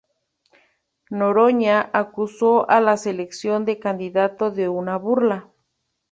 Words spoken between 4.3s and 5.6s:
de una burla.